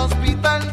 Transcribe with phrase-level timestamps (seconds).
[0.00, 0.70] Hospital.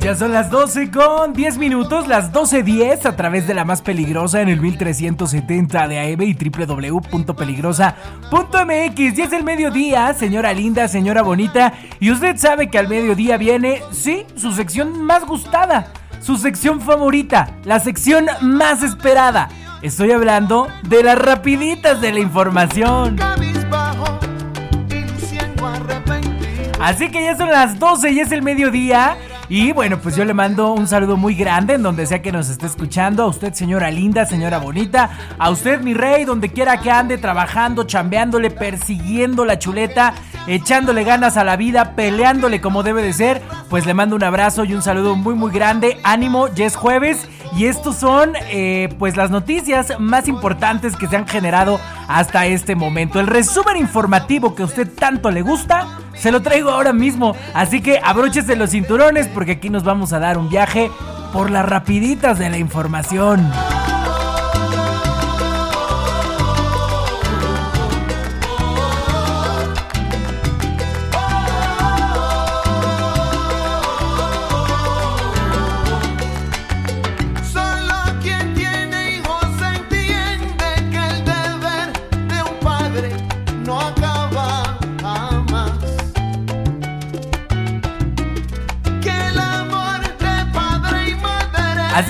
[0.00, 4.40] Ya son las 12 con 10 minutos, las 12.10 a través de la más peligrosa
[4.40, 9.18] en el 1370 de AEB y www.peligrosa.mx.
[9.18, 11.74] Y es el mediodía, señora linda, señora bonita.
[12.00, 17.50] Y usted sabe que al mediodía viene, sí, su sección más gustada, su sección favorita,
[17.64, 19.50] la sección más esperada.
[19.82, 23.18] Estoy hablando de las rapiditas de la información.
[26.80, 29.16] Así que ya son las 12 y es el mediodía.
[29.48, 32.48] Y bueno, pues yo le mando un saludo muy grande en donde sea que nos
[32.50, 33.24] esté escuchando.
[33.24, 35.10] A usted, señora linda, señora bonita.
[35.38, 40.14] A usted, mi rey, donde quiera que ande trabajando, chambeándole, persiguiendo la chuleta,
[40.46, 43.42] echándole ganas a la vida, peleándole como debe de ser.
[43.68, 45.98] Pues le mando un abrazo y un saludo muy, muy grande.
[46.04, 47.28] Ánimo, ya es jueves.
[47.56, 52.74] Y estos son, eh, pues, las noticias más importantes que se han generado hasta este
[52.74, 53.20] momento.
[53.20, 55.86] El resumen informativo que a usted tanto le gusta.
[56.14, 60.18] Se lo traigo ahora mismo, así que abróchese los cinturones porque aquí nos vamos a
[60.18, 60.90] dar un viaje
[61.32, 63.48] por las rapiditas de la información.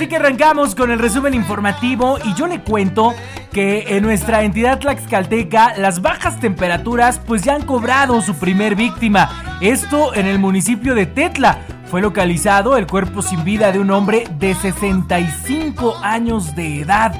[0.09, 3.13] Que arrancamos con el resumen informativo y yo le cuento
[3.53, 9.57] que en nuestra entidad tlaxcalteca las bajas temperaturas pues ya han cobrado su primer víctima.
[9.61, 11.59] Esto en el municipio de Tetla.
[11.85, 17.13] Fue localizado el cuerpo sin vida de un hombre de 65 años de edad.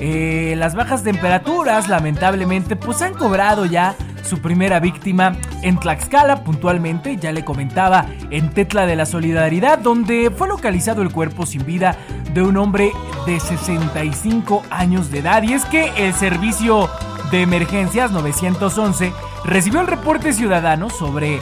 [0.00, 3.94] Eh, las bajas temperaturas lamentablemente pues han cobrado ya
[4.30, 5.32] su primera víctima
[5.62, 11.10] en Tlaxcala puntualmente, ya le comentaba, en Tetla de la Solidaridad, donde fue localizado el
[11.10, 11.96] cuerpo sin vida
[12.32, 12.92] de un hombre
[13.26, 15.42] de 65 años de edad.
[15.42, 16.88] Y es que el servicio
[17.32, 19.12] de emergencias 911
[19.44, 21.40] recibió el reporte ciudadano sobre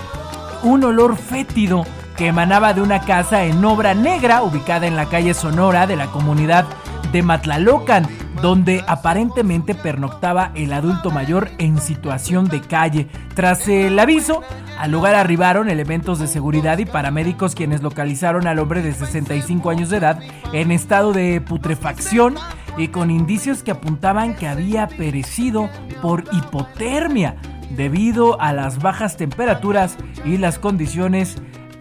[0.63, 1.85] un olor fétido
[2.17, 6.07] que emanaba de una casa en obra negra ubicada en la calle Sonora de la
[6.07, 6.65] comunidad
[7.13, 8.09] de Matlalocan,
[8.43, 13.09] donde aparentemente pernoctaba el adulto mayor en situación de calle.
[13.35, 14.43] Tras el aviso,
[14.79, 19.91] al lugar arribaron elementos de seguridad y paramédicos quienes localizaron al hombre de 65 años
[19.91, 20.21] de edad
[20.53, 22.37] en estado de putrefacción
[22.77, 25.69] y con indicios que apuntaban que había perecido
[26.01, 27.37] por hipotermia
[27.71, 31.37] debido a las bajas temperaturas y las condiciones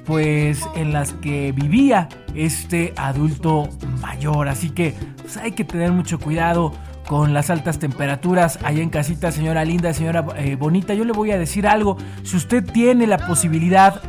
[0.08, 3.70] pues en las que vivía este adulto
[4.02, 4.48] mayor.
[4.48, 6.72] Así que pues, hay que tener mucho cuidado
[7.06, 10.94] con las altas temperaturas allá en casita, señora linda, señora eh, bonita.
[10.94, 11.98] Yo le voy a decir algo.
[12.24, 14.02] Si usted tiene la posibilidad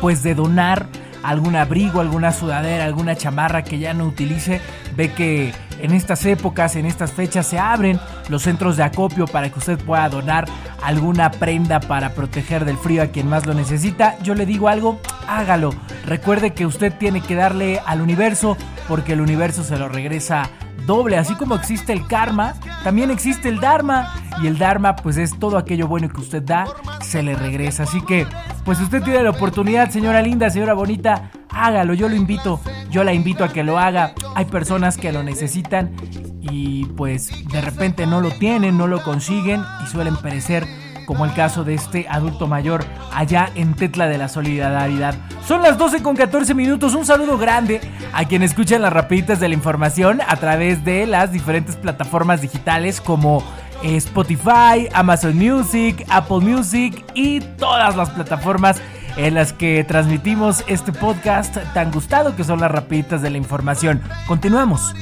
[0.00, 0.88] pues de donar
[1.26, 4.60] algún abrigo, alguna sudadera, alguna chamarra que ya no utilice,
[4.96, 9.50] ve que en estas épocas, en estas fechas se abren los centros de acopio para
[9.50, 10.46] que usted pueda donar
[10.82, 14.16] alguna prenda para proteger del frío a quien más lo necesita.
[14.22, 15.74] Yo le digo algo, hágalo.
[16.06, 18.56] Recuerde que usted tiene que darle al universo
[18.88, 20.48] porque el universo se lo regresa
[20.86, 22.54] doble, así como existe el karma,
[22.84, 26.66] también existe el dharma y el dharma pues es todo aquello bueno que usted da,
[27.02, 27.82] se le regresa.
[27.82, 28.26] Así que
[28.66, 32.60] pues usted tiene la oportunidad, señora linda, señora bonita, hágalo, yo lo invito,
[32.90, 34.12] yo la invito a que lo haga.
[34.34, 35.92] Hay personas que lo necesitan
[36.40, 40.66] y pues de repente no lo tienen, no lo consiguen y suelen perecer
[41.06, 45.14] como el caso de este adulto mayor allá en Tetla de la Solidaridad.
[45.46, 47.80] Son las 12 con 14 minutos, un saludo grande
[48.12, 53.00] a quien escuchan las rapiditas de la información a través de las diferentes plataformas digitales
[53.00, 53.44] como
[53.82, 58.80] Spotify, Amazon Music, Apple Music y todas las plataformas
[59.16, 64.02] en las que transmitimos este podcast tan gustado que son las rapiditas de la información.
[64.26, 64.94] Continuamos.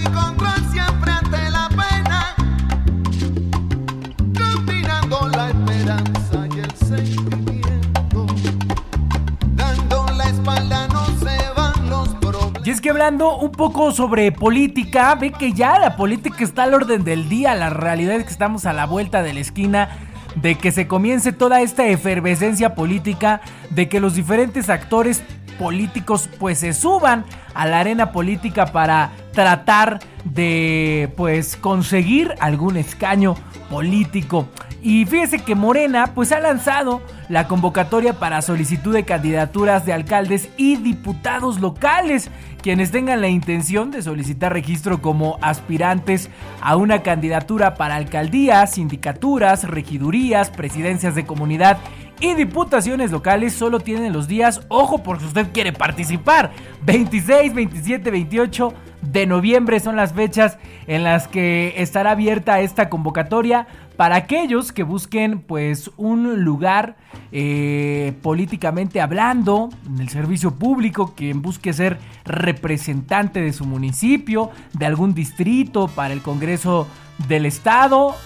[12.75, 17.05] Es que hablando un poco sobre política, ve que ya la política está al orden
[17.05, 19.91] del día, la realidad es que estamos a la vuelta de la esquina
[20.35, 23.41] de que se comience toda esta efervescencia política,
[23.71, 25.23] de que los diferentes actores
[25.57, 27.25] políticos pues se suban
[27.55, 33.37] a la arena política para tratar de pues conseguir algún escaño
[33.71, 34.49] político.
[34.85, 37.01] Y fíjese que Morena pues ha lanzado
[37.31, 43.91] la convocatoria para solicitud de candidaturas de alcaldes y diputados locales, quienes tengan la intención
[43.91, 46.29] de solicitar registro como aspirantes
[46.61, 51.79] a una candidatura para alcaldías, sindicaturas, regidurías, presidencias de comunidad
[52.21, 53.55] y diputaciones locales.
[53.55, 56.53] Solo tienen los días, ojo por si usted quiere participar,
[56.85, 58.75] 26, 27, 28
[59.15, 60.59] de noviembre son las fechas
[60.89, 66.97] en las que estará abierta esta convocatoria para aquellos que busquen pues un lugar
[67.31, 74.87] eh, políticamente hablando en el servicio público, quien busque ser representante de su municipio, de
[74.87, 76.89] algún distrito para el Congreso
[77.29, 78.17] del Estado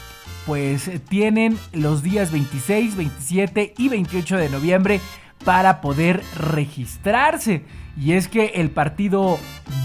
[0.47, 5.01] pues tienen los días 26, 27 y 28 de noviembre
[5.45, 7.65] para poder registrarse.
[8.01, 9.39] Y es que el partido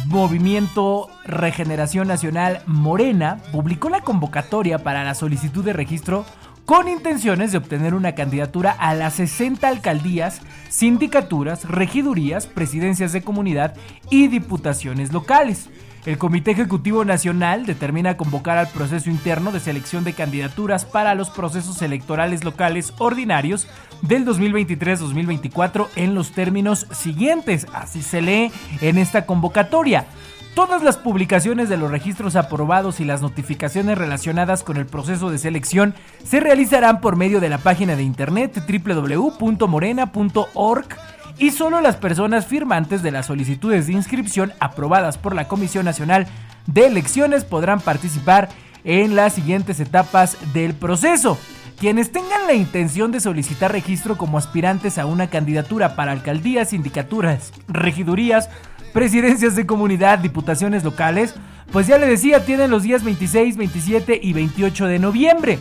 [0.06, 6.25] Movimiento Regeneración Nacional Morena publicó la convocatoria para la solicitud de registro
[6.65, 13.75] con intenciones de obtener una candidatura a las 60 alcaldías, sindicaturas, regidurías, presidencias de comunidad
[14.10, 15.69] y diputaciones locales.
[16.05, 21.29] El Comité Ejecutivo Nacional determina convocar al proceso interno de selección de candidaturas para los
[21.29, 23.69] procesos electorales locales ordinarios
[24.01, 27.67] del 2023-2024 en los términos siguientes.
[27.73, 28.51] Así se lee
[28.81, 30.05] en esta convocatoria.
[30.55, 35.38] Todas las publicaciones de los registros aprobados y las notificaciones relacionadas con el proceso de
[35.38, 40.88] selección se realizarán por medio de la página de internet www.morena.org
[41.38, 46.27] y solo las personas firmantes de las solicitudes de inscripción aprobadas por la Comisión Nacional
[46.68, 48.50] de Elecciones podrán participar
[48.83, 51.38] en las siguientes etapas del proceso.
[51.80, 57.51] Quienes tengan la intención de solicitar registro como aspirantes a una candidatura para alcaldías, sindicaturas,
[57.68, 58.50] regidurías,
[58.94, 61.36] presidencias de comunidad, diputaciones locales,
[61.71, 65.59] pues ya le decía, tienen los días 26, 27 y 28 de noviembre.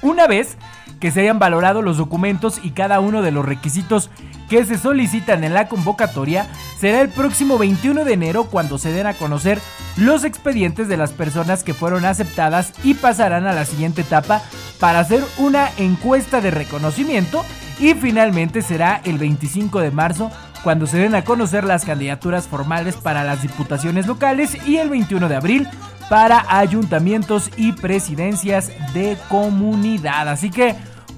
[0.00, 0.56] Una vez
[1.00, 4.10] que se hayan valorado los documentos y cada uno de los requisitos
[4.48, 6.46] que se solicitan en la convocatoria,
[6.78, 9.60] será el próximo 21 de enero cuando se den a conocer
[9.96, 14.42] los expedientes de las personas que fueron aceptadas y pasarán a la siguiente etapa
[14.80, 17.44] para hacer una encuesta de reconocimiento
[17.78, 20.30] y finalmente será el 25 de marzo
[20.62, 25.28] cuando se den a conocer las candidaturas formales para las diputaciones locales y el 21
[25.28, 25.68] de abril
[26.08, 30.28] para ayuntamientos y presidencias de comunidad.
[30.28, 30.74] Así que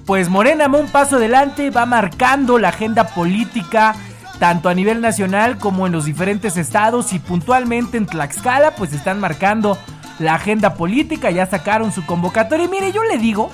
[0.07, 3.93] pues Morena un paso adelante, va marcando la agenda política
[4.39, 9.19] tanto a nivel nacional como en los diferentes estados y puntualmente en Tlaxcala pues están
[9.19, 9.77] marcando
[10.17, 12.65] la agenda política, ya sacaron su convocatoria.
[12.65, 13.51] Y mire yo le digo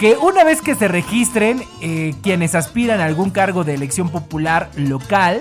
[0.00, 4.70] que una vez que se registren eh, quienes aspiran a algún cargo de elección popular
[4.74, 5.40] local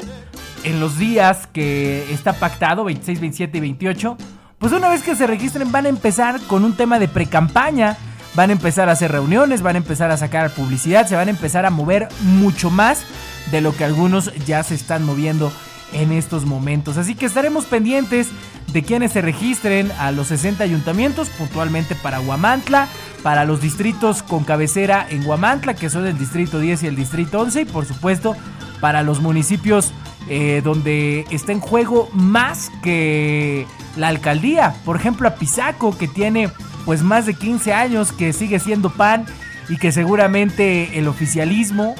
[0.64, 4.18] en los días que está pactado 26, 27 y 28
[4.60, 7.98] pues una vez que se registren van a empezar con un tema de precampaña
[8.40, 11.32] van a empezar a hacer reuniones, van a empezar a sacar publicidad, se van a
[11.32, 13.04] empezar a mover mucho más
[13.52, 15.52] de lo que algunos ya se están moviendo
[15.92, 16.96] en estos momentos.
[16.96, 18.30] Así que estaremos pendientes
[18.72, 22.88] de quienes se registren a los 60 ayuntamientos, puntualmente para Huamantla,
[23.24, 27.42] para los distritos con cabecera en Huamantla, que son el distrito 10 y el distrito
[27.42, 28.38] 11, y por supuesto
[28.80, 29.92] para los municipios
[30.30, 33.68] eh, donde está en juego más que
[33.98, 34.76] la alcaldía.
[34.86, 36.50] Por ejemplo, a Pisaco, que tiene
[36.90, 39.28] pues más de 15 años que sigue siendo PAN
[39.69, 41.94] y que seguramente el oficialismo,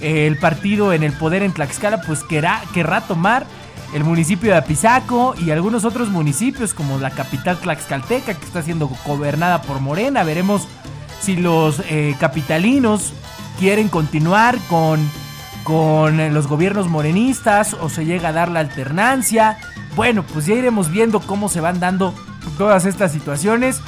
[0.00, 3.46] el partido en el poder en Tlaxcala, pues querrá, querrá tomar
[3.94, 8.90] el municipio de Apizaco y algunos otros municipios como la capital Tlaxcalteca que está siendo
[9.06, 10.24] gobernada por Morena.
[10.24, 10.66] Veremos
[11.20, 13.12] si los eh, capitalinos
[13.60, 15.08] quieren continuar con,
[15.62, 19.56] con los gobiernos morenistas o se llega a dar la alternancia.
[19.94, 22.12] Bueno, pues ya iremos viendo cómo se van dando
[22.58, 23.80] todas estas situaciones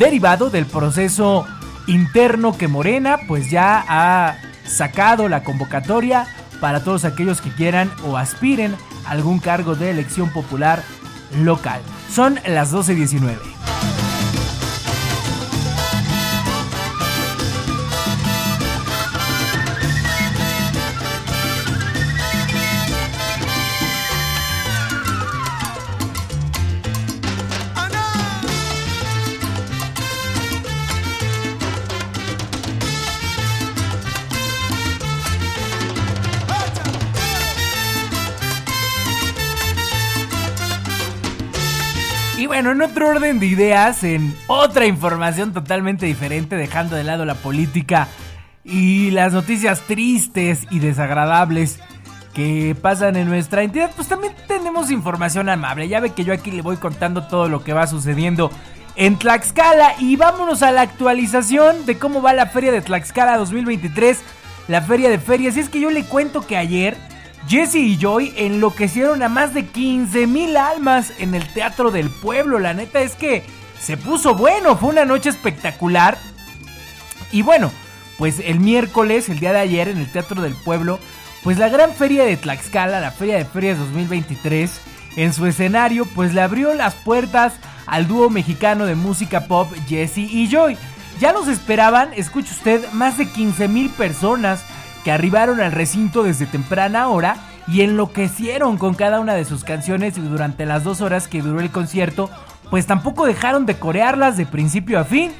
[0.00, 1.46] derivado del proceso
[1.86, 6.26] interno que Morena pues ya ha sacado la convocatoria
[6.58, 8.74] para todos aquellos que quieran o aspiren
[9.06, 10.82] a algún cargo de elección popular
[11.44, 11.82] local.
[12.10, 13.59] Son las 12.19.
[42.62, 47.36] bueno, en otro orden de ideas, en otra información totalmente diferente, dejando de lado la
[47.36, 48.06] política
[48.64, 51.80] y las noticias tristes y desagradables
[52.34, 55.88] que pasan en nuestra entidad, pues también tenemos información amable.
[55.88, 58.50] Ya ve que yo aquí le voy contando todo lo que va sucediendo
[58.94, 64.18] en Tlaxcala y vámonos a la actualización de cómo va la feria de Tlaxcala 2023,
[64.68, 65.56] la feria de ferias.
[65.56, 66.98] Y es que yo le cuento que ayer
[67.48, 72.58] Jesse y Joy enloquecieron a más de 15 mil almas en el Teatro del Pueblo.
[72.58, 73.44] La neta es que
[73.80, 76.18] se puso bueno, fue una noche espectacular.
[77.32, 77.72] Y bueno,
[78.18, 80.98] pues el miércoles, el día de ayer, en el Teatro del Pueblo,
[81.42, 84.80] pues la gran feria de Tlaxcala, la Feria de Ferias 2023,
[85.16, 87.54] en su escenario, pues le abrió las puertas
[87.86, 90.76] al dúo mexicano de música pop Jesse y Joy.
[91.18, 94.64] Ya los esperaban, escuche usted, más de 15 mil personas
[95.04, 100.18] que arribaron al recinto desde temprana hora y enloquecieron con cada una de sus canciones
[100.18, 102.30] y durante las dos horas que duró el concierto,
[102.70, 105.32] pues tampoco dejaron de corearlas de principio a fin.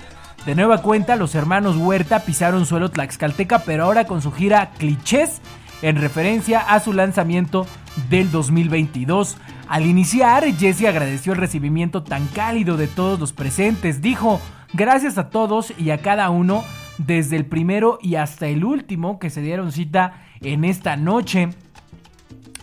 [0.47, 5.41] De nueva cuenta, los hermanos Huerta pisaron suelo tlaxcalteca, pero ahora con su gira Clichés,
[5.83, 7.67] en referencia a su lanzamiento
[8.09, 9.37] del 2022.
[9.69, 14.01] Al iniciar, Jesse agradeció el recibimiento tan cálido de todos los presentes.
[14.01, 14.41] Dijo,
[14.73, 16.65] gracias a todos y a cada uno
[17.07, 21.51] desde el primero y hasta el último que se dieron cita en esta noche.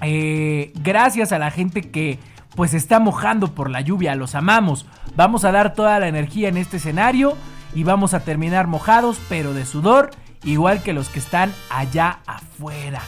[0.01, 2.20] Eh, gracias a la gente que
[2.56, 4.86] pues está mojando por la lluvia, los amamos.
[5.15, 7.36] Vamos a dar toda la energía en este escenario
[7.74, 10.12] y vamos a terminar mojados, pero de sudor,
[10.44, 13.01] igual que los que están allá afuera.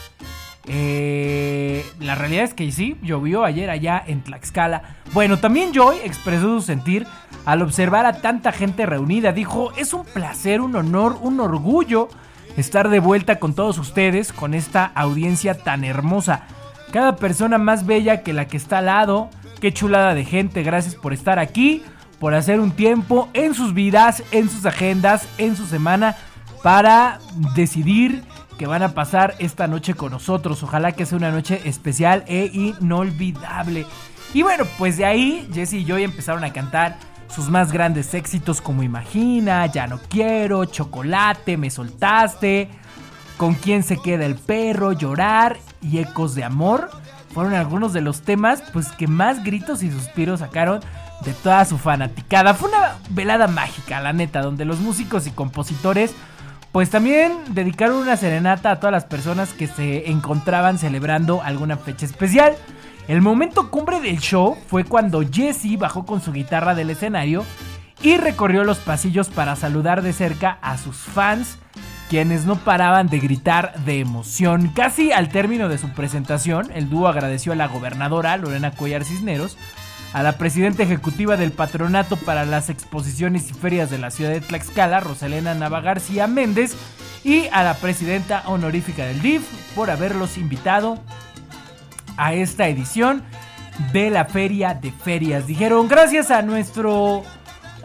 [0.67, 4.97] Eh, la realidad es que sí, llovió ayer allá en Tlaxcala.
[5.13, 7.07] Bueno, también Joy expresó su sentir
[7.45, 9.31] al observar a tanta gente reunida.
[9.31, 12.09] Dijo, es un placer, un honor, un orgullo
[12.57, 16.43] estar de vuelta con todos ustedes, con esta audiencia tan hermosa.
[16.91, 19.29] Cada persona más bella que la que está al lado.
[19.61, 21.83] Qué chulada de gente, gracias por estar aquí,
[22.19, 26.15] por hacer un tiempo en sus vidas, en sus agendas, en su semana,
[26.63, 27.19] para
[27.55, 28.23] decidir
[28.57, 30.63] que van a pasar esta noche con nosotros.
[30.63, 33.85] Ojalá que sea una noche especial e inolvidable.
[34.33, 36.97] Y bueno, pues de ahí Jesse y Joy empezaron a cantar
[37.33, 42.69] sus más grandes éxitos como Imagina, Ya no quiero, Chocolate, Me soltaste,
[43.37, 46.89] Con quién se queda el perro, Llorar y Ecos de amor.
[47.33, 50.81] Fueron algunos de los temas pues que más gritos y suspiros sacaron
[51.23, 52.53] de toda su fanaticada.
[52.53, 56.15] Fue una velada mágica, la neta, donde los músicos y compositores
[56.71, 62.05] pues también dedicaron una serenata a todas las personas que se encontraban celebrando alguna fecha
[62.05, 62.55] especial.
[63.09, 67.43] El momento cumbre del show fue cuando Jesse bajó con su guitarra del escenario
[68.03, 71.57] y recorrió los pasillos para saludar de cerca a sus fans,
[72.07, 74.67] quienes no paraban de gritar de emoción.
[74.75, 79.57] Casi al término de su presentación, el dúo agradeció a la gobernadora Lorena Cuellar Cisneros
[80.13, 84.41] a la presidenta ejecutiva del Patronato para las Exposiciones y Ferias de la ciudad de
[84.41, 86.75] Tlaxcala, Rosalena Nava García Méndez,
[87.23, 89.41] y a la presidenta honorífica del DIF
[89.73, 90.99] por haberlos invitado
[92.19, 93.23] a esta edición
[93.93, 95.47] de la Feria de Ferias.
[95.47, 97.23] Dijeron, gracias a nuestro...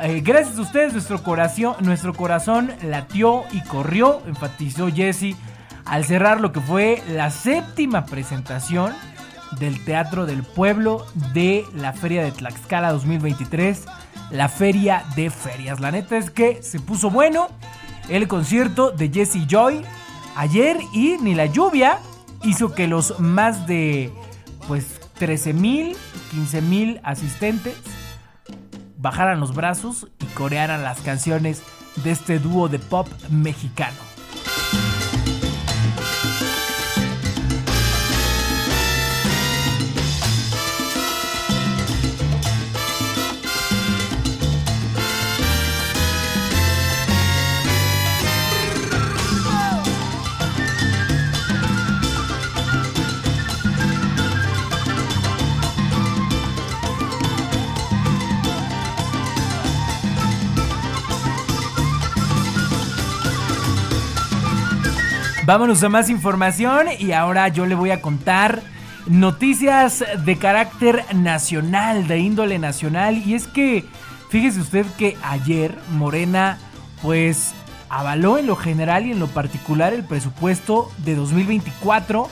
[0.03, 5.37] Eh, gracias a ustedes, nuestro corazón, nuestro corazón latió y corrió, enfatizó Jesse
[5.85, 8.93] al cerrar lo que fue la séptima presentación
[9.61, 13.85] del Teatro del Pueblo de la Feria de Tlaxcala 2023,
[14.33, 15.79] la Feria de Ferias.
[15.79, 17.47] La neta es que se puso bueno
[18.09, 19.83] el concierto de Jesse Joy
[20.35, 22.01] ayer y ni la lluvia
[22.43, 24.13] hizo que los más de
[24.69, 25.97] pues 13 mil,
[26.31, 27.77] 15 mil asistentes
[28.97, 31.63] bajaran los brazos y corearan las canciones
[32.03, 34.14] de este dúo de pop mexicano.
[65.47, 68.63] Vámonos a más información y ahora yo le voy a contar
[69.07, 73.19] noticias de carácter nacional, de índole nacional.
[73.19, 73.85] Y es que,
[74.31, 76.59] fíjese usted que ayer Morena
[77.03, 77.53] pues
[77.91, 82.31] avaló en lo general y en lo particular el presupuesto de 2024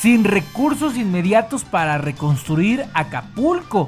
[0.00, 3.86] sin recursos inmediatos para reconstruir Acapulco.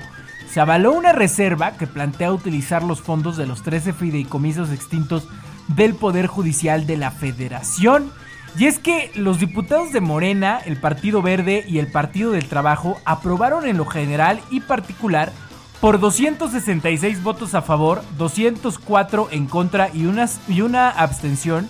[0.48, 5.26] Se avaló una reserva que plantea utilizar los fondos de los 13 fideicomisos extintos
[5.66, 8.12] del Poder Judicial de la Federación.
[8.58, 12.98] Y es que los diputados de Morena, el Partido Verde y el Partido del Trabajo
[13.04, 15.32] aprobaron en lo general y particular
[15.80, 20.06] por 266 votos a favor, 204 en contra y,
[20.48, 21.68] y una abstención,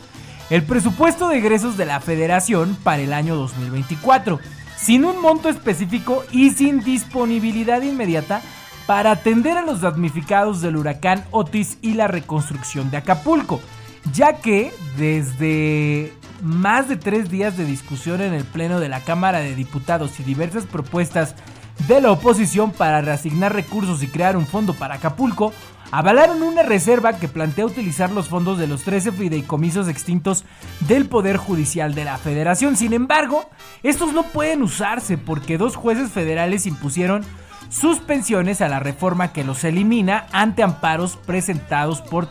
[0.48, 4.40] el presupuesto de egresos de la federación para el año 2024,
[4.76, 8.42] sin un monto específico y sin disponibilidad inmediata
[8.86, 13.60] para atender a los damnificados del huracán Otis y la reconstrucción de Acapulco,
[14.12, 19.40] ya que desde más de tres días de discusión en el Pleno de la Cámara
[19.40, 21.34] de Diputados y diversas propuestas
[21.88, 25.52] de la oposición para reasignar recursos y crear un fondo para Acapulco,
[25.90, 30.44] avalaron una reserva que plantea utilizar los fondos de los 13 fideicomisos extintos
[30.80, 32.76] del Poder Judicial de la Federación.
[32.76, 33.48] Sin embargo,
[33.82, 37.24] estos no pueden usarse porque dos jueces federales impusieron
[37.70, 42.28] suspensiones a la reforma que los elimina ante amparos presentados por,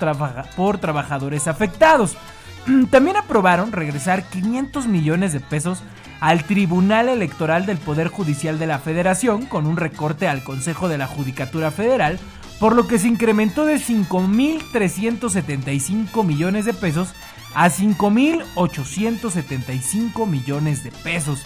[0.55, 2.17] por trabajadores afectados.
[2.91, 5.81] También aprobaron regresar 500 millones de pesos
[6.19, 10.97] al Tribunal Electoral del Poder Judicial de la Federación con un recorte al Consejo de
[10.97, 12.19] la Judicatura Federal,
[12.59, 17.13] por lo que se incrementó de 5.375 millones de pesos
[17.55, 21.45] a 5.875 millones de pesos.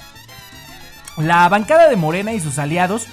[1.18, 3.06] La bancada de Morena y sus aliados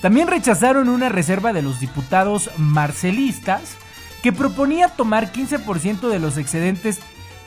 [0.00, 3.76] también rechazaron una reserva de los diputados marcelistas
[4.22, 7.00] que proponía tomar 15% de los excedentes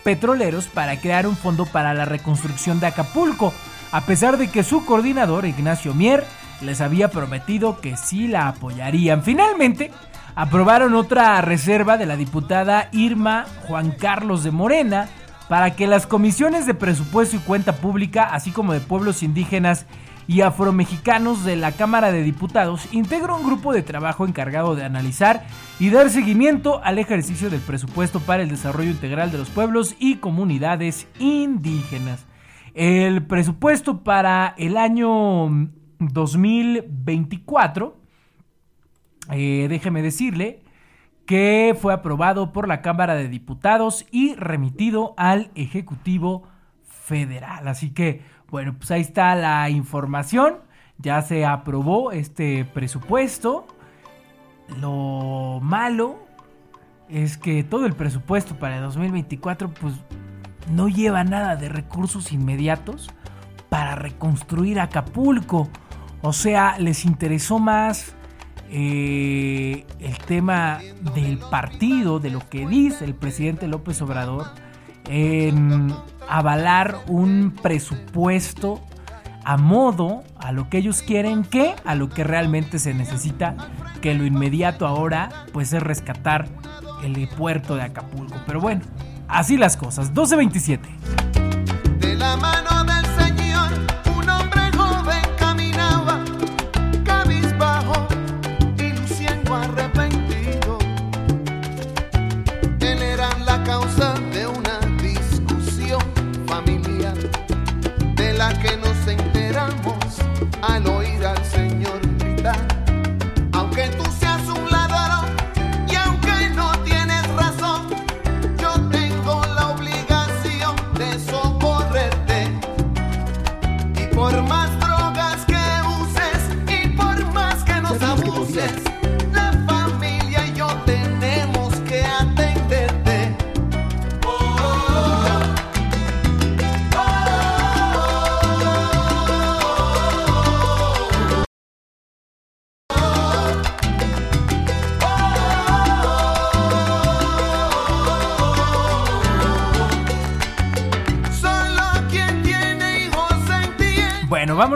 [0.06, 3.52] petroleros para crear un fondo para la reconstrucción de Acapulco,
[3.92, 6.24] a pesar de que su coordinador Ignacio Mier
[6.62, 9.24] les había prometido que sí la apoyarían.
[9.24, 9.92] Finalmente,
[10.36, 15.10] aprobaron otra reserva de la diputada Irma Juan Carlos de Morena
[15.50, 19.88] para que las comisiones de presupuesto y cuenta pública, así como de pueblos indígenas
[20.28, 25.46] y afromexicanos de la Cámara de Diputados integra un grupo de trabajo encargado de analizar
[25.80, 30.16] y dar seguimiento al ejercicio del presupuesto para el desarrollo integral de los pueblos y
[30.16, 32.26] comunidades indígenas.
[32.74, 37.98] El presupuesto para el año 2024,
[39.32, 40.64] eh, déjeme decirle,
[41.26, 46.44] que fue aprobado por la Cámara de Diputados y remitido al Ejecutivo
[46.84, 47.68] Federal.
[47.68, 50.58] Así que bueno, pues ahí está la información.
[50.98, 53.68] Ya se aprobó este presupuesto.
[54.80, 56.26] Lo malo
[57.10, 59.94] es que todo el presupuesto para el 2024 pues
[60.72, 63.10] no lleva nada de recursos inmediatos
[63.70, 65.70] para reconstruir Acapulco.
[66.22, 68.16] O sea, les interesó más
[68.70, 70.80] eh, el tema
[71.14, 74.48] del partido, de lo que dice el presidente López Obrador,
[76.30, 78.82] avalar un presupuesto
[79.44, 83.56] a modo, a lo que ellos quieren, que a lo que realmente se necesita,
[84.02, 86.48] que lo inmediato ahora pues es rescatar
[87.04, 88.36] el puerto de Acapulco.
[88.48, 88.82] Pero bueno,
[89.28, 90.08] así las cosas.
[90.08, 90.90] 1227.
[92.00, 92.65] De la mano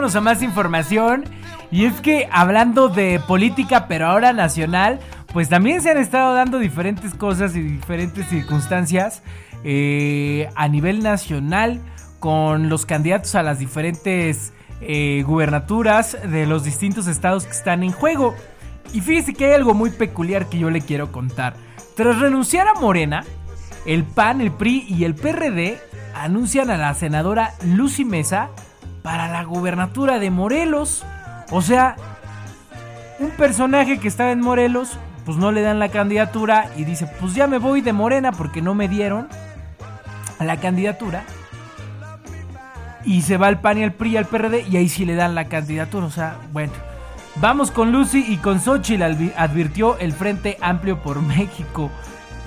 [0.00, 1.24] vámonos a más información.
[1.70, 4.98] Y es que hablando de política, pero ahora nacional,
[5.30, 9.22] pues también se han estado dando diferentes cosas y diferentes circunstancias
[9.62, 11.82] eh, a nivel nacional
[12.18, 17.92] con los candidatos a las diferentes eh, gubernaturas de los distintos estados que están en
[17.92, 18.34] juego.
[18.94, 21.56] Y fíjese que hay algo muy peculiar que yo le quiero contar.
[21.94, 23.22] Tras renunciar a Morena,
[23.84, 25.78] el PAN, el PRI y el PRD
[26.14, 28.48] anuncian a la senadora Lucy Mesa
[29.02, 31.04] para la gubernatura de Morelos.
[31.50, 31.96] O sea,
[33.18, 37.34] un personaje que estaba en Morelos, pues no le dan la candidatura y dice, pues
[37.34, 39.28] ya me voy de Morena porque no me dieron
[40.38, 41.24] la candidatura.
[43.04, 45.14] Y se va al PAN y al PRI y al PRD y ahí sí le
[45.14, 46.06] dan la candidatura.
[46.06, 46.72] O sea, bueno.
[47.36, 51.90] Vamos con Lucy y con Xochitl, advi- advirtió el Frente Amplio por México.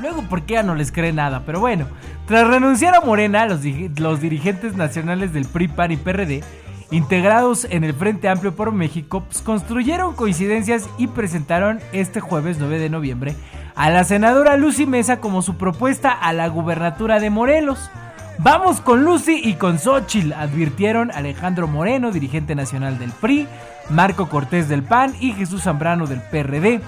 [0.04, 1.42] Luego, ¿por qué ya no les cree nada?
[1.46, 1.86] Pero bueno,
[2.28, 6.44] tras renunciar a Morena, los, di- los dirigentes nacionales del PRI, PAN y PRD
[6.92, 12.78] integrados en el Frente Amplio por México, pues, construyeron coincidencias y presentaron este jueves 9
[12.78, 13.36] de noviembre
[13.76, 17.89] a la senadora Lucy Mesa como su propuesta a la gubernatura de Morelos.
[18.38, 23.48] Vamos con Lucy y con Xochitl, advirtieron Alejandro Moreno, dirigente nacional del PRI,
[23.89, 26.80] Marco Cortés del PAN y Jesús Zambrano del PRD,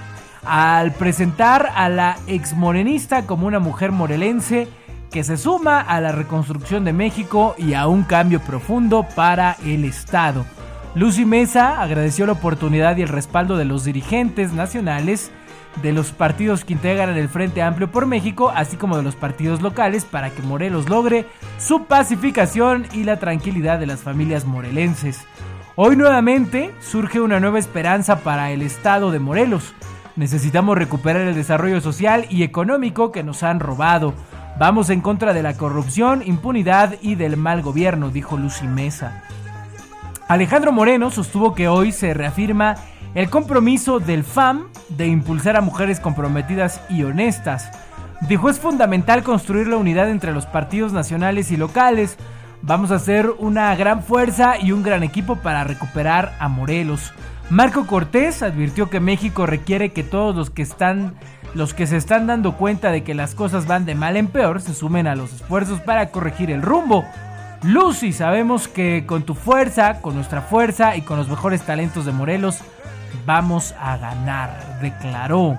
[0.45, 4.67] al presentar a la exmorenista como una mujer morelense
[5.11, 9.85] que se suma a la reconstrucción de México y a un cambio profundo para el
[9.85, 10.45] Estado.
[10.93, 15.31] Lucy Mesa agradeció la oportunidad y el respaldo de los dirigentes nacionales
[15.81, 19.61] de los partidos que integran el Frente Amplio por México, así como de los partidos
[19.61, 21.25] locales, para que Morelos logre
[21.59, 25.25] su pacificación y la tranquilidad de las familias morelenses.
[25.75, 29.73] Hoy nuevamente surge una nueva esperanza para el estado de Morelos.
[30.15, 34.13] Necesitamos recuperar el desarrollo social y económico que nos han robado.
[34.57, 39.23] Vamos en contra de la corrupción, impunidad y del mal gobierno, dijo Lucy Mesa.
[40.29, 42.75] Alejandro Moreno sostuvo que hoy se reafirma
[43.13, 47.69] el compromiso del FAM de impulsar a mujeres comprometidas y honestas.
[48.21, 52.17] Dijo es fundamental construir la unidad entre los partidos nacionales y locales.
[52.61, 57.13] Vamos a hacer una gran fuerza y un gran equipo para recuperar a Morelos.
[57.49, 61.13] Marco Cortés advirtió que México requiere que todos los que están
[61.53, 64.61] los que se están dando cuenta de que las cosas van de mal en peor
[64.61, 67.05] se sumen a los esfuerzos para corregir el rumbo.
[67.63, 72.11] Lucy, sabemos que con tu fuerza, con nuestra fuerza y con los mejores talentos de
[72.11, 72.59] Morelos,
[73.25, 75.57] vamos a ganar, declaró.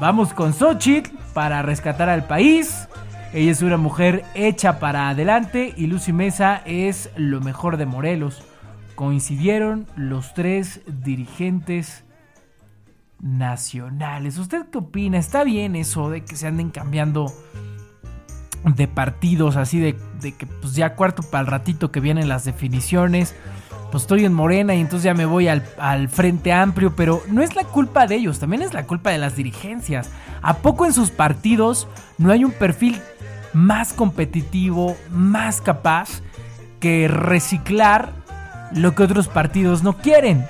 [0.00, 2.88] Vamos con Xochitl para rescatar al país.
[3.32, 8.42] Ella es una mujer hecha para adelante y Lucy Mesa es lo mejor de Morelos.
[8.98, 12.02] Coincidieron los tres dirigentes
[13.20, 14.38] nacionales.
[14.38, 15.18] ¿Usted qué opina?
[15.18, 17.32] ¿Está bien eso de que se anden cambiando
[18.64, 23.36] de partidos así de, que pues ya cuarto para el ratito que vienen las definiciones?
[23.92, 27.40] Pues estoy en Morena y entonces ya me voy al, al Frente Amplio, pero no
[27.40, 30.10] es la culpa de ellos, también es la culpa de las dirigencias.
[30.42, 31.86] ¿A poco en sus partidos
[32.18, 33.00] no hay un perfil
[33.52, 36.20] más competitivo, más capaz
[36.80, 38.17] que reciclar
[38.72, 40.46] lo que otros partidos no quieren?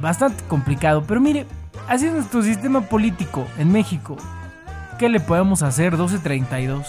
[0.00, 1.46] Bastante complicado, pero mire,
[1.88, 4.16] Así es nuestro sistema político en México.
[4.98, 6.84] ¿Qué le podemos hacer 1232?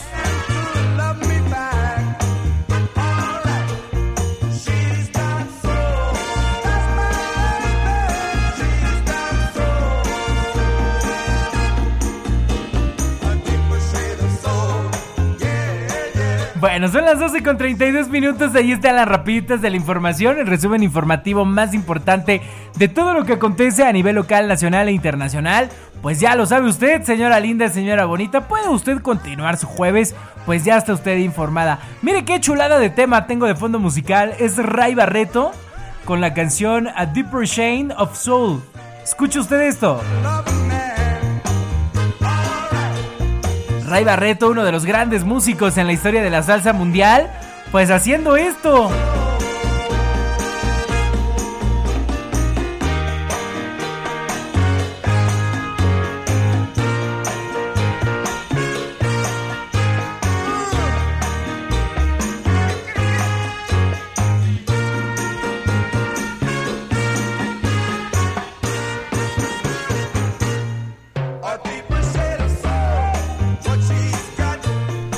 [16.78, 18.54] Bueno, son las 12 con 32 minutos.
[18.54, 22.44] Ahí están las rapiditas de la información, el resumen informativo más importante
[22.76, 25.70] de todo lo que acontece a nivel local, nacional e internacional.
[26.04, 28.48] Pues ya lo sabe usted, señora linda, señora bonita.
[28.48, 30.14] Puede usted continuar su jueves,
[30.46, 31.80] pues ya está usted informada.
[32.04, 34.36] Mire qué chulada de tema tengo de fondo musical.
[34.38, 35.54] Es Ray Barreto
[36.06, 38.62] con la canción A Deeper Shane of Soul.
[39.04, 40.00] Escuche usted esto.
[43.88, 47.32] Ray Barreto, uno de los grandes músicos en la historia de la salsa mundial,
[47.72, 48.92] pues haciendo esto.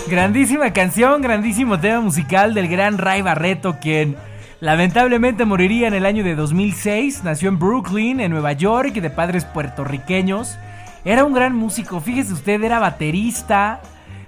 [0.09, 4.17] Grandísima canción, grandísimo tema musical del gran Ray Barreto, quien
[4.59, 7.23] lamentablemente moriría en el año de 2006.
[7.23, 10.57] Nació en Brooklyn, en Nueva York, de padres puertorriqueños.
[11.05, 13.81] Era un gran músico, fíjese usted, era baterista,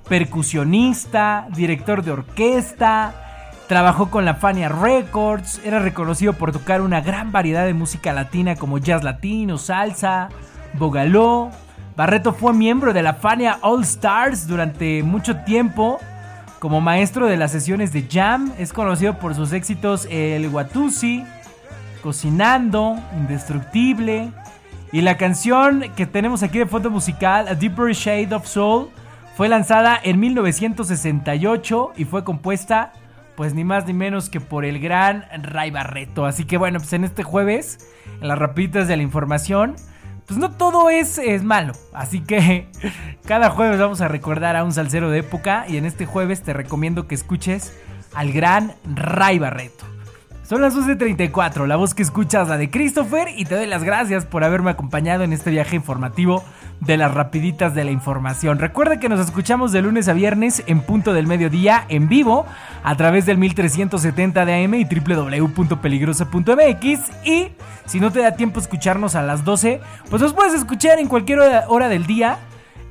[0.08, 3.16] percusionista, director de orquesta,
[3.68, 8.56] trabajó con la Fania Records, era reconocido por tocar una gran variedad de música latina
[8.56, 10.30] como jazz latino, salsa,
[10.74, 11.50] bogaló,
[12.02, 16.00] Barreto fue miembro de la Fania All Stars durante mucho tiempo.
[16.58, 21.24] Como maestro de las sesiones de jam, es conocido por sus éxitos El Watusi,
[22.02, 24.32] Cocinando, Indestructible.
[24.92, 28.90] Y la canción que tenemos aquí de fondo musical, A Deeper Shade of Soul,
[29.38, 32.94] fue lanzada en 1968 y fue compuesta,
[33.36, 36.26] pues ni más ni menos que por el gran Ray Barreto.
[36.26, 37.78] Así que bueno, pues en este jueves,
[38.20, 39.76] en las rapiditas de la información,
[40.26, 41.74] pues no todo es, es malo.
[41.94, 42.68] Así que
[43.26, 46.54] cada jueves vamos a recordar a un salsero de época y en este jueves te
[46.54, 47.74] recomiendo que escuches
[48.14, 49.91] al gran Ray Barreto.
[50.52, 54.26] Son las 12.34, la voz que escuchas la de Christopher y te doy las gracias
[54.26, 56.44] por haberme acompañado en este viaje informativo
[56.82, 58.60] de las rapiditas de la información.
[58.60, 62.46] Recuerda que nos escuchamos de lunes a viernes en punto del mediodía en vivo
[62.84, 67.48] a través del 1370 de AM y www.peligrosa.mx y
[67.86, 71.40] si no te da tiempo escucharnos a las 12, pues nos puedes escuchar en cualquier
[71.70, 72.40] hora del día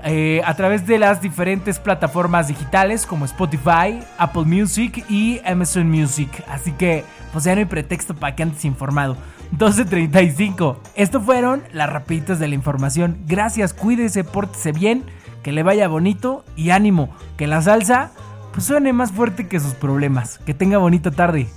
[0.05, 6.31] eh, a través de las diferentes plataformas digitales como Spotify, Apple Music y Amazon Music.
[6.49, 9.17] Así que, pues ya no hay pretexto para que andes informado.
[9.57, 10.79] 12.35.
[10.95, 13.19] Esto fueron las rapiditas de la información.
[13.27, 15.05] Gracias, cuídese, pórtese bien,
[15.43, 18.13] que le vaya bonito y ánimo, que la salsa
[18.53, 20.39] pues suene más fuerte que sus problemas.
[20.39, 21.49] Que tenga bonita tarde.